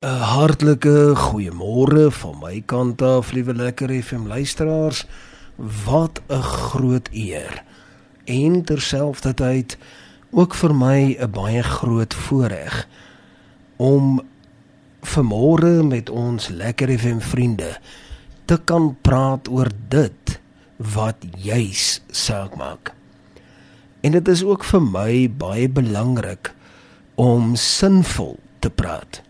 [0.00, 5.04] 'n Hartlike goeiemôre van my kant af, liewe lekker FM luisteraars.
[5.84, 7.62] Wat 'n groot eer.
[8.24, 9.76] En terselfdertyd
[10.30, 12.88] ook vir my 'n baie groot voorreg
[13.76, 14.20] om
[15.02, 17.78] vanmôre met ons lekker FM vriende
[18.44, 20.40] te kan praat oor dit
[20.76, 22.94] wat juis saak maak.
[24.00, 26.54] En dit is ook vir my baie belangrik
[27.14, 29.28] om sinvol te praat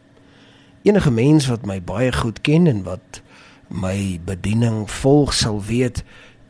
[0.82, 3.22] enige mens wat my baie goed ken en wat
[3.68, 6.02] my bediening volg sal weet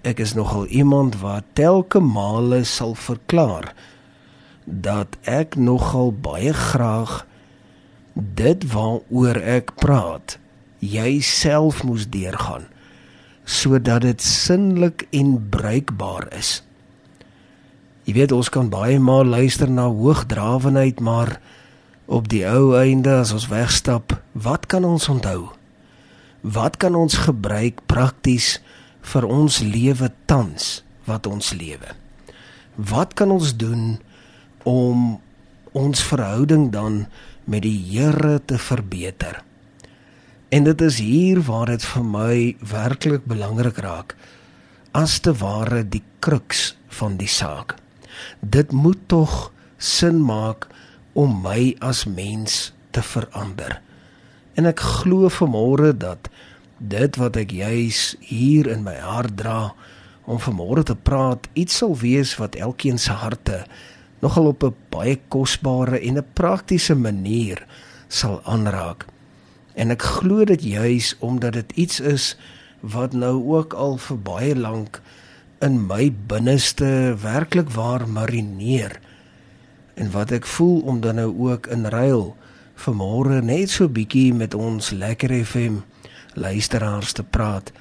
[0.07, 3.73] ek is nogal iemand wat telke male sal verklaar
[4.65, 7.27] dat ek nogal baie graag
[8.15, 10.39] dit waaroor ek praat
[10.81, 12.65] jouself moes deurgaan
[13.45, 16.61] sodat dit sinlik en bruikbaar is.
[18.07, 21.41] Jy weet ons kan baie maal luister na hoogdrawenheid maar
[22.11, 25.53] op die ou einde as ons wegstap, wat kan ons onthou?
[26.43, 28.57] Wat kan ons gebruik prakties
[29.13, 31.95] vir ons lewe tans wat ons lewe?
[32.75, 34.01] Wat kan ons doen
[34.67, 35.21] om
[35.77, 37.05] ons verhouding dan
[37.47, 39.39] met die Here te verbeter?
[40.51, 42.35] En dit is hier waar dit vir my
[42.73, 44.17] werklik belangrik raak
[44.99, 47.77] as te ware die kruks van die saak.
[48.43, 50.67] Dit moet tog sin maak
[51.13, 53.81] om my as mens te verander.
[54.55, 56.31] En ek glo vanmôre dat
[56.79, 59.73] dit wat ek juis hier in my hart dra
[60.25, 63.65] om vanmôre te praat, iets sal wees wat elkeen se harte
[64.21, 67.67] nogal op 'n baie kosbare en 'n praktiese manier
[68.09, 69.07] sal aanraak.
[69.75, 72.37] En ek glo dit juis omdat dit iets is
[72.81, 75.01] wat nou ook al vir baie lank
[75.61, 79.01] in my binneste werklik waar marineer
[79.95, 82.37] en wat ek voel om dan nou ook in ruil
[82.75, 85.83] vanmôre net so bietjie met ons lekker FM
[86.35, 87.73] luisteraars te praat.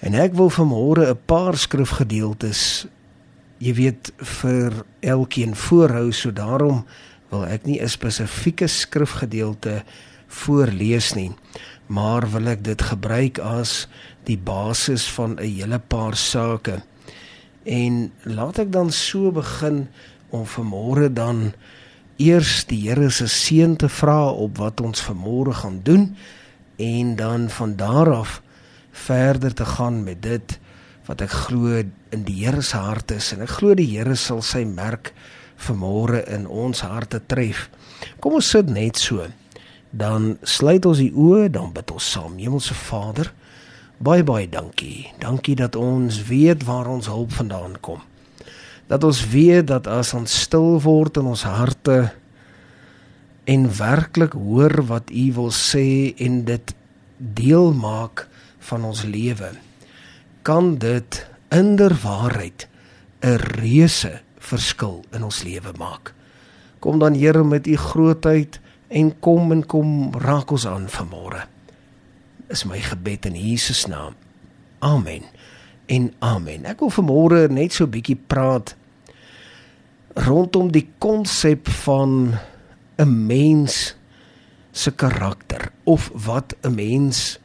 [0.00, 2.86] En ek wil vanmôre 'n paar skrifgedeeltes
[3.58, 4.10] jy weet
[4.42, 6.84] vir elkeen voorhou, so daarom
[7.30, 9.82] wil ek nie 'n spesifieke skrifgedeelte
[10.28, 11.32] voorlees nie,
[11.86, 13.88] maar wil ek dit gebruik as
[14.24, 16.82] die basis van 'n hele paar sake.
[17.64, 19.88] En laat ek dan so begin
[20.30, 21.52] om vanmôre dan
[22.18, 26.10] eers die Here se seën te vra op wat ons vanmôre gaan doen
[26.76, 28.40] en dan van daar af
[28.90, 30.58] verder te gaan met dit
[31.06, 31.78] wat ek glo
[32.10, 35.12] in die Here se hart is en ek glo die Here sal sy merk
[35.58, 37.68] vanmôre in ons harte tref.
[38.22, 39.26] Kom ons sit net so.
[39.90, 42.36] Dan sluit ons die oë, dan bid ons saam.
[42.38, 43.32] Hemelse Vader,
[43.98, 45.08] baie baie dankie.
[45.18, 48.04] Dankie dat ons weet waar ons hulp vandaan kom
[48.88, 52.08] dat ons weet dat as ons stil word in ons harte
[53.48, 56.74] en werklik hoor wat U wil sê en dit
[57.18, 58.26] deel maak
[58.70, 59.52] van ons lewe
[60.42, 62.68] kan dit inderwaarheid
[63.20, 66.14] 'n reuse verskil in ons lewe maak.
[66.78, 71.46] Kom dan Here met u grootheid en kom en kom raak ons aan vanmôre.
[72.48, 74.14] Is my gebed in Jesus naam.
[74.78, 75.22] Amen
[75.88, 76.66] en amen.
[76.68, 78.76] Ek wil vanmôre net so 'n bietjie praat
[80.14, 82.38] rondom die konsep van
[82.98, 83.94] 'n mens
[84.72, 87.38] se karakter of wat 'n mens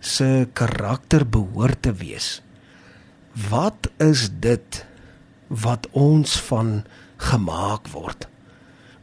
[0.00, 2.42] se karakter behoort te wees.
[3.50, 4.86] Wat is dit
[5.46, 6.84] wat ons van
[7.16, 8.28] gemaak word?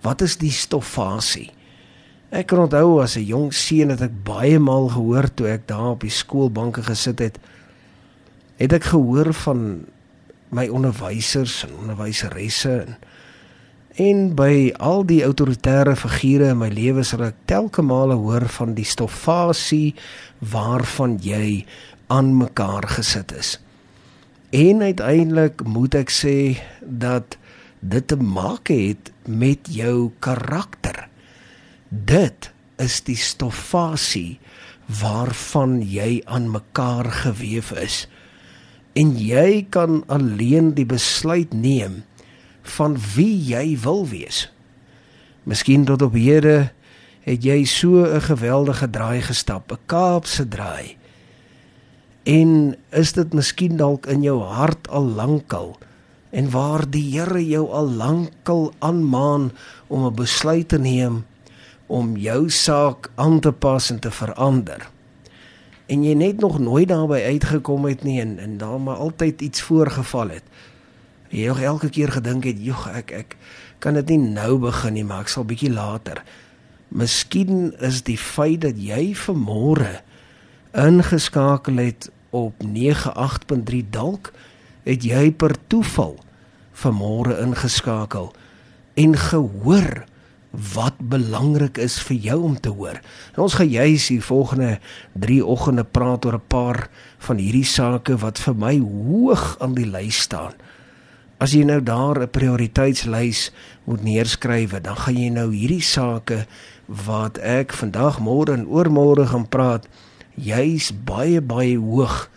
[0.02, 1.52] Wat is die stoffasie?
[2.30, 5.96] Ek kan onthou as 'n jong seun het ek baie maal gehoor toe ek daar
[5.96, 7.40] op die skoolbanke gesit het
[8.58, 9.86] het ek gehoor van
[10.56, 12.98] my onderwysers en onderwyseresse en
[13.96, 18.74] en by al die autoritaire figure in my lewe sal ek telke male hoor van
[18.76, 19.96] die stoffasie
[20.52, 21.64] waarvan jy
[22.12, 23.56] aan mekaar gesit is.
[24.52, 26.36] En uiteindelik moet ek sê
[26.84, 27.38] dat
[27.80, 31.08] dit te maak het met jou karakter.
[31.90, 32.52] Dit
[32.82, 34.42] is die stoffasie
[34.92, 38.04] waarvan jy aan mekaar gewewe is
[38.96, 42.04] en jy kan alleen die besluit neem
[42.76, 44.46] van wie jy wil wees.
[45.44, 46.72] Miskien tot op hede
[47.26, 50.98] het jy so 'n geweldige draai gestap, 'n Kaapse draai.
[52.24, 55.78] En is dit miskien dalk in jou hart al lankal
[56.32, 59.52] en waar die Here jou al lankal aanmaan
[59.88, 61.26] om 'n besluit te neem
[61.88, 64.95] om jou saak aan te pas en te verander
[65.88, 69.62] en jy net nog nooit daarby uitgekom het nie en en daar maar altyd iets
[69.62, 70.44] voorgeval het.
[71.30, 73.38] Jy nog elke keer gedink het, "Jog, ek ek
[73.80, 76.24] kan dit nie nou begin nie, maar ek sal bietjie later."
[76.88, 80.02] Miskien is die feit dat jy vanmôre
[80.74, 84.34] ingeskakel het op 98.3 dalk
[84.84, 86.20] het jy per toeval
[86.76, 88.34] vanmôre ingeskakel
[88.94, 90.06] en gehoor
[90.74, 93.00] wat belangrik is vir jou om te hoor.
[93.36, 94.80] En ons gaan juis hier volgende
[95.14, 99.90] 3 oggende praat oor 'n paar van hierdie sake wat vir my hoog aan die
[99.90, 100.54] lys staan.
[101.38, 103.52] As jy nou daar 'n prioriteitslys
[103.84, 106.46] moet neerskryf, dan gaan jy nou hierdie sake
[106.88, 109.88] wat ek vandag, môre en oormôre gaan praat,
[110.36, 112.30] juis baie baie hoog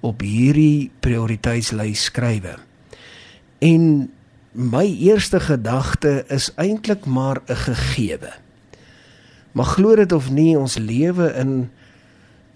[0.00, 2.56] op hierdie prioriteitslys skrywe.
[3.58, 4.10] En
[4.58, 8.32] my eerste gedagte is eintlik maar 'n gegewe.
[9.52, 11.70] Maar glo dit of nie, ons lewe in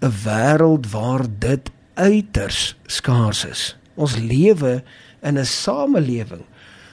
[0.01, 3.77] 'n wêreld waar dit uiters skaars is.
[3.95, 4.83] Ons lewe
[5.21, 6.43] in 'n samelewing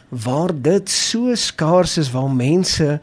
[0.08, 3.00] waar dit so skaars is waar mense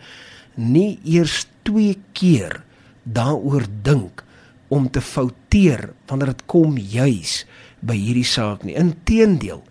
[0.55, 2.63] nie eers twee keer
[3.03, 4.23] daaroor dink
[4.67, 7.45] om te fouteer wanneer dit kom juis
[7.79, 8.75] by hierdie saak nie.
[8.75, 9.63] Inteendeel,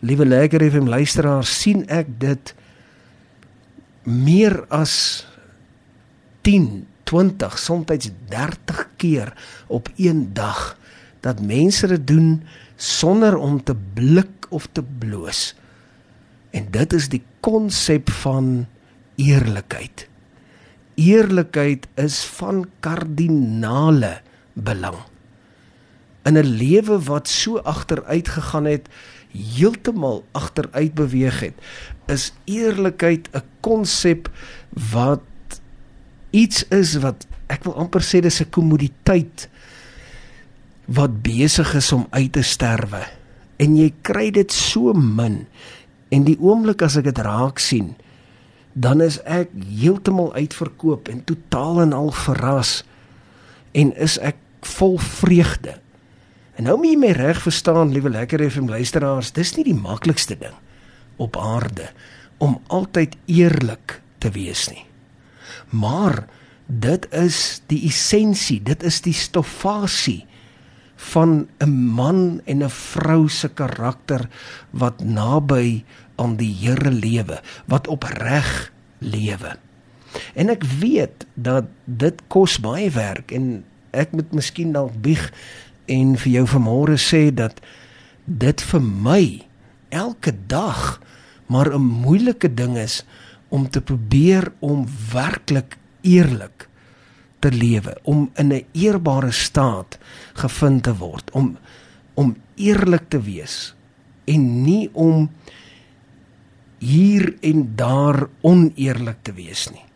[0.00, 2.54] liewe lekker FM luisteraars, sien ek dit
[4.08, 5.26] meer as
[6.46, 7.86] 10, 20, soms
[8.30, 9.32] 30 keer
[9.66, 10.76] op een dag
[11.24, 12.42] dat mense dit doen
[12.76, 15.54] sonder om te blik of te bloos.
[16.50, 18.66] En dit is die konsep van
[19.18, 20.06] eerlikheid.
[20.94, 24.20] Eerlikheid is van kardinale
[24.52, 24.98] belang.
[26.24, 28.88] In 'n lewe wat so agteruit gegaan het,
[29.32, 31.54] heeltemal agteruit beweeg het,
[32.08, 34.30] is eerlikheid 'n konsep
[34.92, 35.22] wat
[36.30, 39.48] iets is wat ek wil amper sê dis 'n kommoditeit
[40.88, 43.04] wat besig is om uit te sterwe.
[43.56, 45.46] En jy kry dit so min
[46.08, 47.96] en die oomblik as ek dit raak sien,
[48.72, 52.84] dan is ek heeltemal uitverkoop en totaal en al verras
[53.72, 54.36] en is ek
[54.78, 55.76] vol vreugde.
[56.58, 60.34] En nou moet jy my reg verstaan, liewe lekker FM luisteraars, dis nie die maklikste
[60.40, 60.56] ding
[61.22, 61.86] op aarde
[62.42, 64.82] om altyd eerlik te wees nie.
[65.70, 66.24] Maar
[66.66, 70.24] dit is die essensie, dit is die stoffasie
[71.12, 74.28] van 'n man en 'n vrou se karakter
[74.70, 75.84] wat naby
[76.16, 79.56] aan die Here lewe, wat opreg lewe.
[80.34, 85.32] En ek weet dat dit kos baie werk en ek moet miskien dalk bieg
[85.88, 87.60] en vir jou vanmôre sê dat
[88.26, 89.22] dit vir my
[89.90, 91.00] elke dag
[91.48, 93.04] maar 'n moeilike ding is
[93.48, 96.68] om te probeer om werklik eerlik
[97.38, 99.98] te lewe, om in 'n eerbare staat
[100.34, 101.58] gevind te word, om
[102.14, 103.74] om eerlik te wees
[104.24, 105.30] en nie om
[106.78, 109.87] hier en daar oneerlik te wees nie.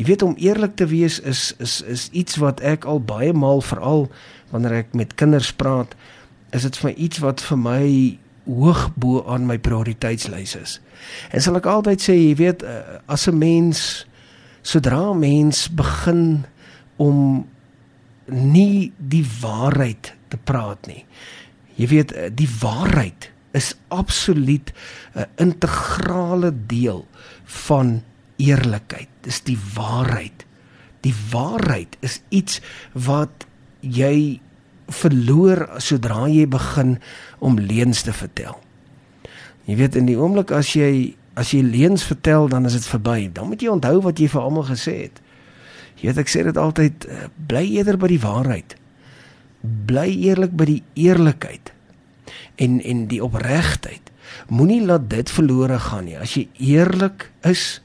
[0.00, 3.60] Jy weet om eerlik te wees is is is iets wat ek al baie maal
[3.60, 4.06] veral
[4.48, 5.92] wanneer ek met kinders praat,
[6.56, 7.84] is dit vir my iets wat vir my
[8.48, 10.78] hoog bo aan my prioriteitslys is.
[11.36, 14.06] En sal ek altyd sê, jy weet, eh, as 'n mens
[14.62, 16.46] sodra 'n mens begin
[16.96, 17.46] om
[18.26, 21.04] nie die waarheid te praat nie.
[21.76, 24.72] Jy weet, eh, die waarheid is absoluut
[25.14, 27.06] 'n integrale deel
[27.44, 28.02] van
[28.40, 29.10] eerlikheid.
[29.26, 30.46] Dis die waarheid.
[31.04, 32.60] Die waarheid is iets
[32.92, 33.46] wat
[33.80, 34.40] jy
[34.90, 36.98] verloor sodra jy begin
[37.38, 38.58] om leuns te vertel.
[39.68, 43.30] Jy weet in die oomblik as jy as jy leuns vertel, dan is dit verby.
[43.32, 45.20] Dan moet jy onthou wat jy vir almal gesê het.
[46.00, 48.74] Jy weet ek sê dit altyd eh, bly eerder by die waarheid.
[49.88, 51.72] Bly eerlik by die eerlikheid
[52.60, 54.10] en en die opregtheid.
[54.52, 56.18] Moenie laat dit verlore gaan nie.
[56.20, 57.80] As jy eerlik is,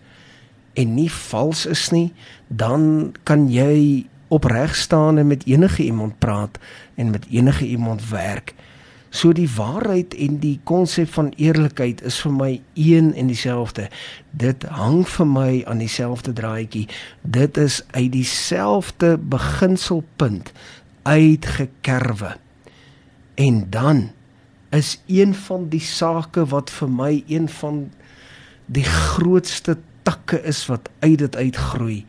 [0.75, 2.09] en nie vals is nie,
[2.47, 6.59] dan kan jy opreg staan en met enige iemand praat
[6.95, 8.53] en met enige iemand werk.
[9.15, 13.87] So die waarheid en die konsep van eerlikheid is vir my een en dieselfde.
[14.35, 16.87] Dit hang vir my aan dieselfde draadjie.
[17.21, 20.51] Dit is uit dieselfde beginselpunt
[21.07, 22.35] uitgekerwe.
[23.39, 24.09] En dan
[24.75, 27.85] is een van die sake wat vir my een van
[28.65, 32.05] die grootste takke is wat uit dit uitgroei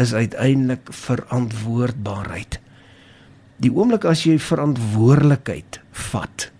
[0.00, 2.58] is uiteindelik verantwoordbaarheid.
[3.62, 5.78] Die oomblik as jy verantwoordelikheid
[6.10, 6.50] vat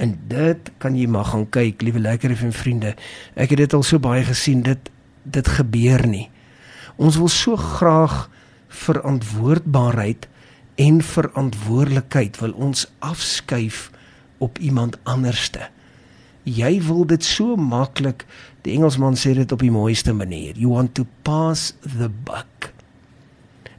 [0.00, 2.94] en dit kan jy maar gaan kyk, liewe lekker en vriende.
[3.36, 4.90] Ek het dit al so baie gesien dit
[5.30, 6.30] dit gebeur nie.
[6.96, 8.30] Ons wil so graag
[8.72, 10.28] verantwoordbaarheid
[10.80, 13.90] en verantwoordelikheid wil ons afskuif
[14.40, 15.68] op iemand anderste.
[16.44, 18.24] Jy wil dit so maklik
[18.66, 20.56] Die Engelsman sê dit op die mooiste manier.
[20.58, 22.72] You want to pass the buck.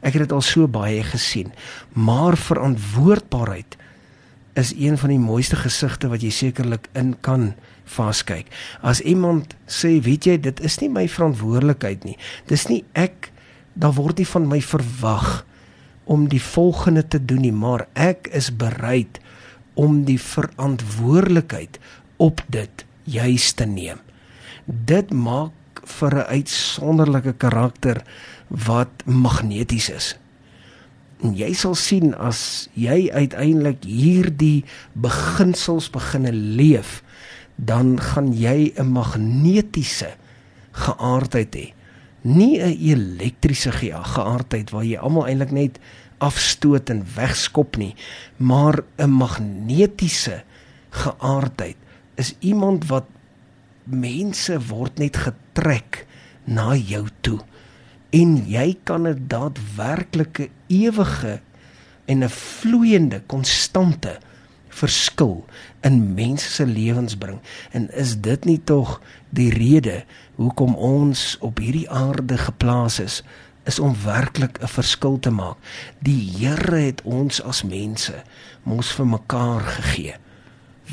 [0.01, 1.51] Ek het dit al so baie gesien.
[1.93, 3.77] Maar verantwoordbaarheid
[4.57, 7.51] is een van die mooiste gesigte wat jy sekerlik in kan
[7.93, 8.49] vaskyk.
[8.81, 12.17] As iemand sê, weet jy, dit is nie my verantwoordelikheid nie.
[12.49, 13.29] Dis nie ek
[13.77, 15.43] daar word nie van my verwag
[16.11, 19.21] om die volgende te doen nie, maar ek is bereid
[19.79, 21.77] om die verantwoordelikheid
[22.21, 23.97] op dit juis te neem.
[24.65, 28.03] Dit maak vir 'n uitsonderlike karakter
[28.47, 30.15] wat magneties is.
[31.21, 37.03] En jy sal sien as jy uiteindelik hierdie beginsels beginne leef,
[37.55, 40.13] dan gaan jy 'n magnetiese
[40.71, 41.73] geaardheid hê.
[42.21, 45.79] Nie 'n elektriese geaardheid waar jy almal eintlik net
[46.17, 47.95] afstoot en wegskop nie,
[48.37, 50.43] maar 'n magnetiese
[50.89, 51.77] geaardheid
[52.15, 53.05] is iemand wat
[53.83, 56.05] mense word net getrek
[56.45, 57.39] na jou toe.
[58.11, 61.41] En jy kan 'n daadwerklike ewige
[62.05, 64.19] en 'n vloeiende konstante
[64.67, 65.45] verskil
[65.81, 67.39] in mense se lewens bring.
[67.71, 70.03] En is dit nie tog die rede
[70.35, 73.23] hoekom ons op hierdie aarde geplaas is
[73.63, 75.57] is om werklik 'n verskil te maak?
[75.99, 78.23] Die Here het ons as mense
[78.63, 80.15] mos vir mekaar gegee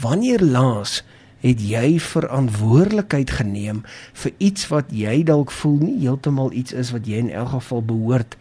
[0.03, 1.03] wanneer laas
[1.43, 3.83] het jy verantwoordelikheid geneem
[4.23, 7.85] vir iets wat jy dalk voel nie heeltemal iets is wat jy in elk geval
[7.87, 8.35] behoort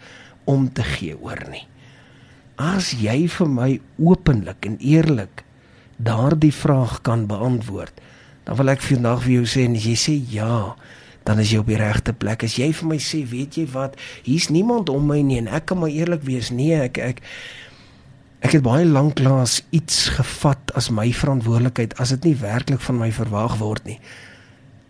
[0.49, 1.65] om te gee oor nie.
[2.57, 3.69] As jy vir my
[4.01, 5.43] openlik en eerlik
[6.01, 7.93] daardie vraag kan beantwoord,
[8.45, 10.73] dan wil ek vandag vir jou sê en as jy sê ja,
[11.27, 12.45] dan is jy op die regte plek.
[12.47, 15.67] As jy vir my sê, weet jy wat, hier's niemand om my nie en ek
[15.69, 17.21] kan maar eerlik wees, nee, ek ek
[18.45, 23.09] Ek het baie lanklaas iets gevat as my verantwoordelikheid as dit nie werklik van my
[23.11, 23.97] verwag word nie.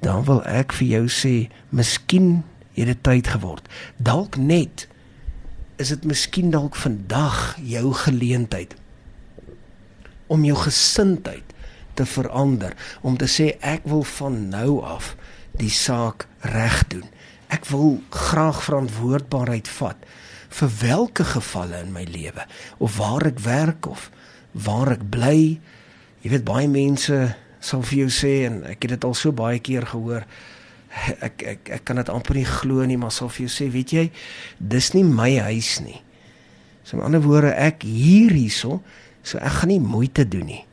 [0.03, 1.35] Dan wil ek vir jou sê,
[1.71, 2.43] miskien
[2.75, 3.65] het dit tyd geword.
[3.97, 4.87] Dalk net
[5.81, 8.75] is dit miskien dalk vandag jou geleentheid
[10.27, 11.53] om jou gesindheid
[11.95, 15.13] te verander, om te sê ek wil van nou af
[15.57, 17.05] die saak reg doen.
[17.47, 20.03] Ek wil graag verantwoordbaarheid vat
[20.49, 22.45] vir watter gevalle in my lewe
[22.79, 24.09] of waar ek werk of
[24.51, 25.59] waar ek bly.
[26.23, 29.59] Jy weet baie mense sal vir jou sê en ek het dit al so baie
[29.59, 30.25] keer gehoor.
[31.21, 33.93] Ek ek ek kan dit amper nie glo nie, maar sal vir jou sê, weet
[33.93, 34.05] jy,
[34.57, 35.99] dis nie my huis nie.
[36.87, 38.79] So in ander woorde, ek hier hierso,
[39.21, 40.63] so ek gaan nie moeite doen nie.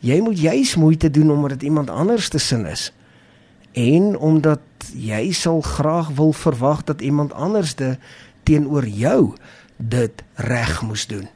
[0.00, 2.88] Jy moet juis moeite doen omdat dit iemand anders te sin is.
[3.76, 4.64] En omdat
[4.96, 7.76] jy sal graag wil verwag dat iemand anders
[8.50, 9.34] teenoor jou
[9.78, 11.28] dit reg moes doen.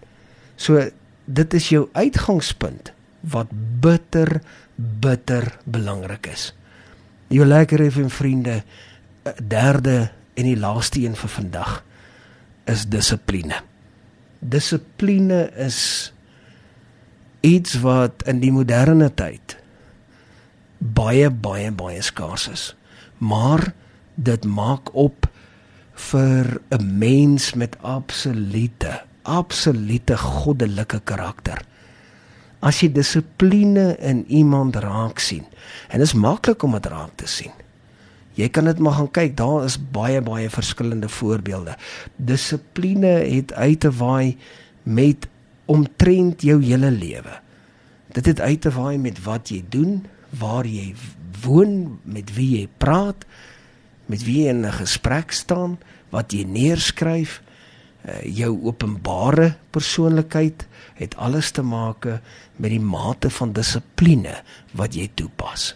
[0.56, 0.82] So
[1.24, 2.92] dit is jou uitgangspunt
[3.32, 4.40] wat bitter
[4.76, 6.50] bitter belangrik is.
[7.30, 8.62] Jou lekker effe vriende,
[9.38, 11.76] derde en die laaste een vir vandag
[12.68, 13.60] is dissipline.
[14.40, 15.78] Dissipline is
[17.44, 19.56] iets wat in die moderne tyd
[20.78, 22.64] baie baie baie skaars is.
[23.18, 23.72] Maar
[24.14, 25.28] dit maak op
[25.94, 31.60] vir 'n mens met absolute absolute goddelike karakter.
[32.64, 35.44] As jy dissipline in iemand raak sien,
[35.88, 37.52] en dit is maklik om dit raak te sien.
[38.34, 41.76] Jy kan dit maar gaan kyk, daar is baie baie verskillende voorbeelde.
[42.16, 44.36] Dissipline het uit te waai
[44.82, 45.28] met
[45.70, 47.38] omtrent jou hele lewe.
[48.12, 50.02] Dit het uit te waai met wat jy doen,
[50.38, 50.94] waar jy
[51.44, 53.24] woon, met wie jy praat,
[54.06, 55.78] met wie jy in 'n gesprek staan,
[56.10, 57.42] wat jy neerskryf,
[58.04, 62.06] uh, jou openbare persoonlikheid het alles te maak
[62.56, 64.42] met die mate van dissipline
[64.72, 65.74] wat jy toepas.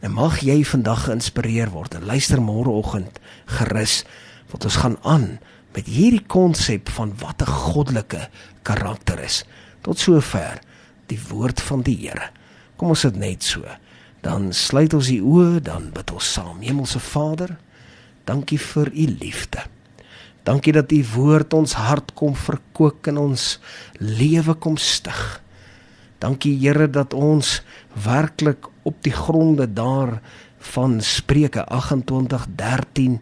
[0.00, 4.04] En mag jy vandag geïnspireer word en luister môreoggend gerus
[4.50, 5.38] want ons gaan aan
[5.72, 8.28] met hierdie konsep van wat 'n goddelike
[8.62, 9.44] karakter is.
[9.80, 10.60] Tot sover
[11.06, 12.30] die woord van die Here.
[12.76, 13.64] Kom ons sit net so
[14.22, 16.60] dan sluit ons die oë, dan bid ons saam.
[16.62, 17.56] Hemelse Vader,
[18.28, 19.64] dankie vir u liefde.
[20.46, 23.46] Dankie dat u woord ons hart kom verkoop en ons
[23.98, 25.42] lewe kom stig.
[26.22, 27.60] Dankie Here dat ons
[27.98, 30.20] werklik op die gronde daar
[30.72, 33.18] van Spreuke 28:13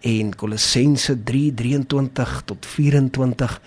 [0.00, 3.60] en Kolossense 3:23 tot 24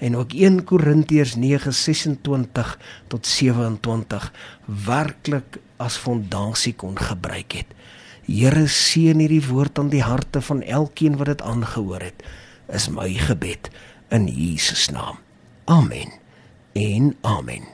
[0.00, 2.76] en ook 1 Korintiërs 9:26
[3.06, 4.32] tot 27
[4.84, 7.68] werklik as fondasie kon gebruik het.
[8.24, 12.24] Here seën hierdie woord aan die harte van elkeen wat dit aangehoor het.
[12.68, 13.70] Is my gebed
[14.08, 15.18] in Jesus naam.
[15.64, 16.12] Amen.
[16.72, 17.70] En amen.